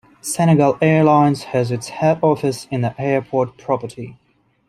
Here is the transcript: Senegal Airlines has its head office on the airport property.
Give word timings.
Senegal 0.19 0.79
Airlines 0.81 1.43
has 1.43 1.69
its 1.69 1.89
head 1.89 2.17
office 2.23 2.67
on 2.71 2.81
the 2.81 2.99
airport 2.99 3.55
property. 3.59 4.17